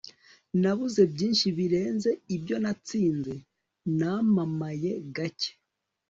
[0.61, 3.33] Nabuze byinshi birenze ibyo natsinze
[3.99, 5.51] namamaye gake